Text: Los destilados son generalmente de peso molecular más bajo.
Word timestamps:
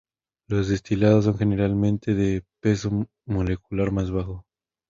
Los 0.47 0.69
destilados 0.69 1.25
son 1.25 1.37
generalmente 1.37 2.15
de 2.15 2.43
peso 2.59 3.05
molecular 3.27 3.91
más 3.91 4.09
bajo. 4.09 4.47